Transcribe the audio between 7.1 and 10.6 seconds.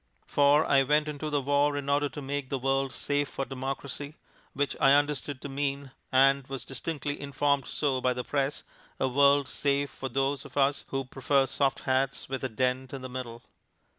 informed so by the press) a world safe for those of